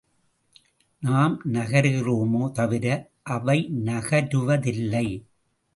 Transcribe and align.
நாம் 1.03 1.41
நகருகிறோமே 1.53 2.51
தவிர, 2.51 2.85
அவை 3.21 3.69
நகருவதில்லை. 3.85 5.07